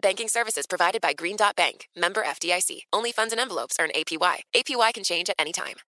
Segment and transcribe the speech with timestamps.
[0.00, 2.82] Banking services provided by Green Dot Bank, member FDIC.
[2.92, 4.42] Only funds and envelopes earn APY.
[4.54, 5.87] APY can change at any time.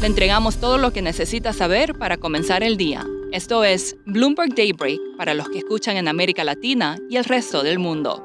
[0.00, 3.06] Le entregamos todo lo que necesita saber para comenzar el día.
[3.32, 7.78] Esto es Bloomberg Daybreak para los que escuchan en América Latina y el resto del
[7.78, 8.22] mundo.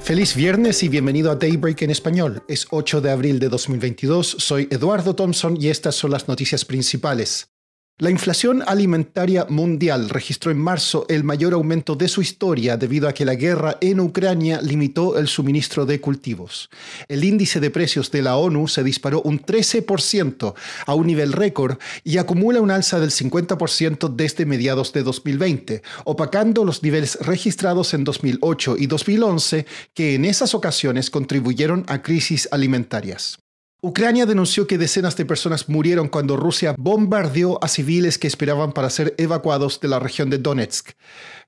[0.00, 2.42] Feliz viernes y bienvenido a Daybreak en español.
[2.48, 7.52] Es 8 de abril de 2022, soy Eduardo Thompson y estas son las noticias principales.
[7.98, 13.12] La inflación alimentaria mundial registró en marzo el mayor aumento de su historia debido a
[13.12, 16.70] que la guerra en Ucrania limitó el suministro de cultivos.
[17.06, 20.54] El índice de precios de la ONU se disparó un 13%
[20.86, 26.64] a un nivel récord y acumula un alza del 50% desde mediados de 2020, opacando
[26.64, 33.41] los niveles registrados en 2008 y 2011 que en esas ocasiones contribuyeron a crisis alimentarias.
[33.84, 38.88] Ucrania denunció que decenas de personas murieron cuando Rusia bombardeó a civiles que esperaban para
[38.90, 40.90] ser evacuados de la región de Donetsk.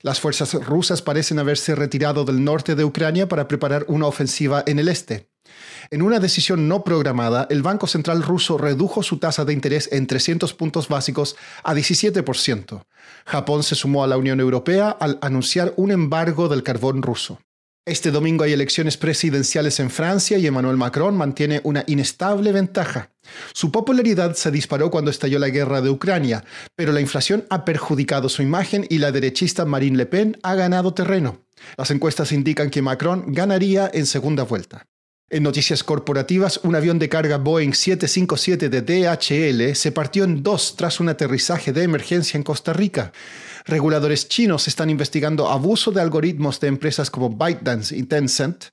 [0.01, 4.81] Las fuerzas rusas parecen haberse retirado del norte de Ucrania para preparar una ofensiva en
[4.81, 5.29] el este.
[5.93, 10.09] En una decisión no programada, el Banco Central ruso redujo su tasa de interés en
[10.09, 12.85] 300 puntos básicos a 17%.
[13.27, 17.39] Japón se sumó a la Unión Europea al anunciar un embargo del carbón ruso.
[17.87, 23.11] Este domingo hay elecciones presidenciales en Francia y Emmanuel Macron mantiene una inestable ventaja.
[23.53, 26.45] Su popularidad se disparó cuando estalló la guerra de Ucrania,
[26.77, 30.95] pero la inflación ha perjudicado su imagen y la derechista Marine Le Pen ha ganado
[30.95, 31.43] terreno.
[31.77, 34.87] Las encuestas indican que Macron ganaría en segunda vuelta.
[35.31, 40.77] En noticias corporativas, un avión de carga Boeing 757 de DHL se partió en dos
[40.77, 43.11] tras un aterrizaje de emergencia en Costa Rica.
[43.65, 48.67] Reguladores chinos están investigando abuso de algoritmos de empresas como ByteDance y Tencent.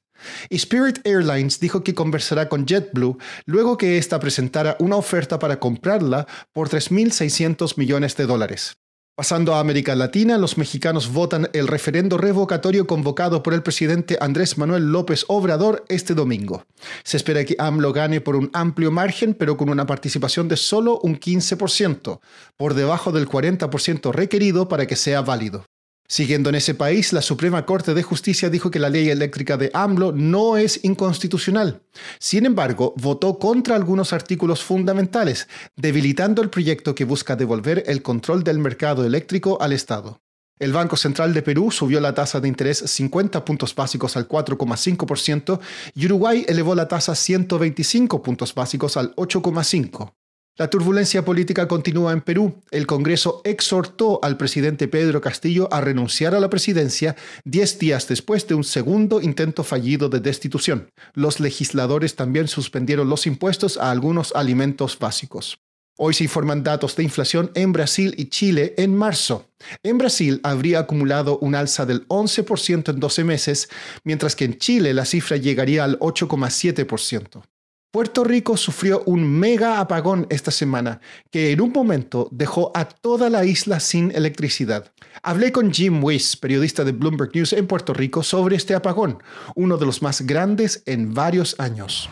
[0.49, 5.57] Y Spirit Airlines dijo que conversará con JetBlue luego que ésta presentara una oferta para
[5.57, 8.73] comprarla por 3.600 millones de dólares.
[9.21, 14.57] Pasando a América Latina, los mexicanos votan el referendo revocatorio convocado por el presidente Andrés
[14.57, 16.65] Manuel López Obrador este domingo.
[17.03, 20.99] Se espera que AMLO gane por un amplio margen, pero con una participación de solo
[21.03, 22.19] un 15%,
[22.57, 25.65] por debajo del 40% requerido para que sea válido.
[26.11, 29.71] Siguiendo en ese país, la Suprema Corte de Justicia dijo que la ley eléctrica de
[29.73, 31.83] AMLO no es inconstitucional.
[32.19, 38.43] Sin embargo, votó contra algunos artículos fundamentales, debilitando el proyecto que busca devolver el control
[38.43, 40.19] del mercado eléctrico al Estado.
[40.59, 45.61] El Banco Central de Perú subió la tasa de interés 50 puntos básicos al 4,5%
[45.95, 50.11] y Uruguay elevó la tasa 125 puntos básicos al 8,5%.
[50.57, 52.61] La turbulencia política continúa en Perú.
[52.71, 58.47] El Congreso exhortó al presidente Pedro Castillo a renunciar a la presidencia diez días después
[58.47, 60.91] de un segundo intento fallido de destitución.
[61.13, 65.57] Los legisladores también suspendieron los impuestos a algunos alimentos básicos.
[65.97, 69.47] Hoy se informan datos de inflación en Brasil y Chile en marzo.
[69.83, 73.69] En Brasil habría acumulado un alza del 11% en 12 meses,
[74.03, 77.43] mientras que en Chile la cifra llegaría al 8,7%.
[77.91, 83.29] Puerto Rico sufrió un mega apagón esta semana que en un momento dejó a toda
[83.29, 84.93] la isla sin electricidad.
[85.23, 89.17] Hablé con Jim Weiss, periodista de Bloomberg News en Puerto Rico, sobre este apagón,
[89.55, 92.09] uno de los más grandes en varios años.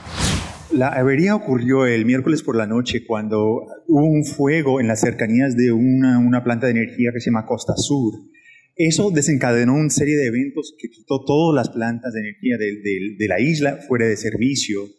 [0.73, 3.39] La avería ocurrió el miércoles por la noche cuando
[3.87, 7.45] hubo un fuego en las cercanías de una, una planta de energía que se llama
[7.45, 8.15] Costa Sur
[8.75, 13.39] Eso desencadenó una serie de eventos que quitó todas las plantas de energía de, la
[13.39, 14.98] isla fuera de servicio.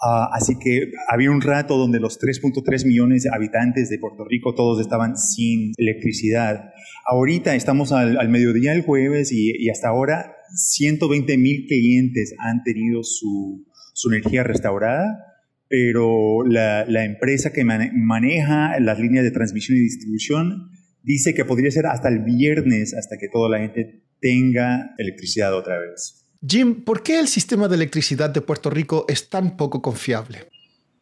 [0.00, 4.54] Ah, así que había un rato donde los 3.3 millones de habitantes de Puerto Rico
[4.54, 6.70] todos estaban sin electricidad.
[7.04, 13.64] Ahorita estamos al, mediodía del jueves y, hasta ahora 120 mil clientes han tenido su,
[14.10, 15.24] energía restaurada
[15.70, 20.70] pero la empresa que maneja las líneas de transmisión y distribución
[21.02, 25.78] dice que podría ser hasta el viernes hasta que toda la gente tenga electricidad otra
[25.78, 26.27] vez.
[26.46, 30.48] Jim, ¿por qué el sistema de electricidad de Puerto Rico es tan poco confiable?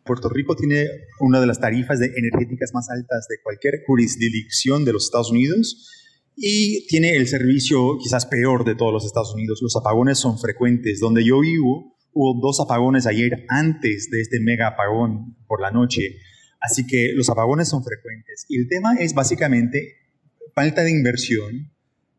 [0.05, 0.87] Puerto Rico tiene
[1.21, 5.91] una de las tarifas de energéticas más altas de cualquier jurisdicción de los Estados Unidos
[6.37, 9.61] y tiene el servicio quizás peor de todos los Estados Unidos.
[9.63, 11.01] Los apagones son frecuentes.
[11.01, 16.17] Donde yo vivo, Hubo dos apagones ayer antes de este mega apagón por la noche.
[16.59, 18.47] Así que los apagones son frecuentes.
[18.49, 19.97] Y el tema es básicamente
[20.55, 21.76] falta de inversión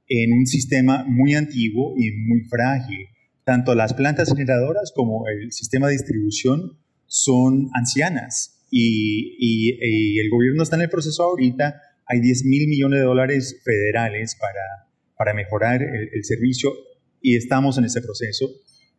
[0.07, 3.07] en un sistema muy antiguo y muy frágil.
[3.43, 9.77] Tanto las plantas generadoras como el sistema de distribución son ancianas y,
[10.19, 11.81] el gobierno está en el proceso ahorita.
[12.05, 16.73] Hay 10 mil millones de dólares federales para, para mejorar el, el servicio
[17.21, 18.47] y estamos en ese proceso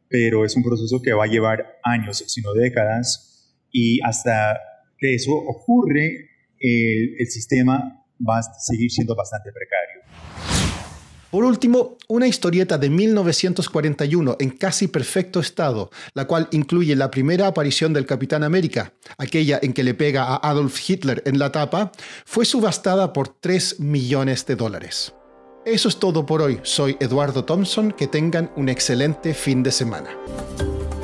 [0.09, 4.59] pero es un proceso que va a llevar años, sino décadas, y hasta
[4.99, 10.58] que eso ocurre, el, el sistema va a seguir siendo bastante precario.
[11.31, 17.47] Por último, una historieta de 1941 en casi perfecto estado, la cual incluye la primera
[17.47, 21.93] aparición del Capitán América, aquella en que le pega a Adolf Hitler en la tapa,
[22.25, 25.13] fue subastada por 3 millones de dólares.
[25.67, 26.61] Eso es todo por hoy.
[26.63, 27.93] Soy Eduardo Thompson.
[27.93, 30.09] Que tengan un excelente fin de semana.